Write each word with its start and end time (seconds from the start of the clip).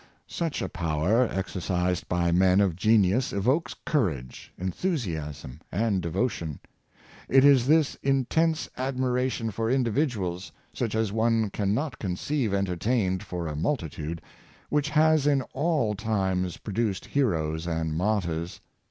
*" 0.13 0.27
Such 0.27 0.63
a 0.63 0.67
power, 0.67 1.27
exercised 1.29 2.09
by 2.09 2.31
men 2.31 2.59
of 2.59 2.75
genius, 2.75 3.31
evokes 3.31 3.75
courage, 3.85 4.51
enthusiasm, 4.57 5.59
and 5.71 6.01
devotion. 6.01 6.59
It 7.29 7.45
is 7.45 7.67
this 7.67 7.93
intense 8.01 8.67
admiration 8.77 9.51
for 9.51 9.69
individuals— 9.69 10.51
such 10.73 10.95
as 10.95 11.11
one 11.11 11.51
can 11.51 11.75
not 11.75 11.99
con 11.99 12.15
ceive 12.15 12.51
entertained 12.51 13.21
for 13.21 13.45
a 13.45 13.55
multitude— 13.55 14.23
which 14.71 14.89
has 14.89 15.27
in 15.27 15.43
all 15.53 15.93
times 15.93 16.57
produced 16.57 17.05
heroes 17.05 17.67
and 17.67 17.95
martyrs. 17.95 18.59